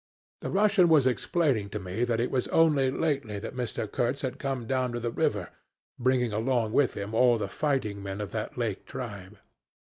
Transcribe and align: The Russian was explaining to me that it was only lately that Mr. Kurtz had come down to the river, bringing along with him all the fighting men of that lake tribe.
The 0.39 0.49
Russian 0.49 0.89
was 0.89 1.05
explaining 1.05 1.69
to 1.69 1.79
me 1.79 2.03
that 2.05 2.19
it 2.19 2.31
was 2.31 2.47
only 2.47 2.89
lately 2.89 3.37
that 3.37 3.55
Mr. 3.55 3.85
Kurtz 3.85 4.23
had 4.23 4.39
come 4.39 4.65
down 4.65 4.93
to 4.93 4.99
the 4.99 5.11
river, 5.11 5.49
bringing 5.99 6.33
along 6.33 6.71
with 6.71 6.95
him 6.95 7.13
all 7.13 7.37
the 7.37 7.47
fighting 7.47 8.01
men 8.01 8.19
of 8.19 8.31
that 8.31 8.57
lake 8.57 8.87
tribe. 8.87 9.37